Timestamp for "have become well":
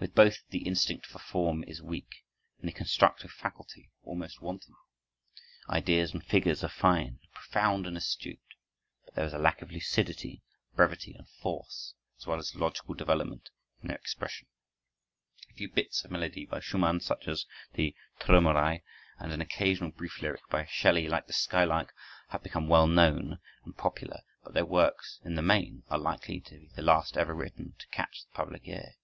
22.30-22.88